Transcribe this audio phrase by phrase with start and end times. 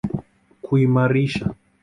[0.65, 1.45] kuimarisha